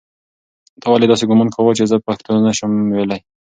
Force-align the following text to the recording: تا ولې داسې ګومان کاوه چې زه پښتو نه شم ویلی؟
تا 0.81 0.85
ولې 0.89 1.07
داسې 1.09 1.23
ګومان 1.29 1.49
کاوه 1.55 1.71
چې 1.77 1.83
زه 1.91 1.97
پښتو 2.05 2.29
نه 2.45 2.51
شم 2.57 2.71
ویلی؟ 2.93 3.19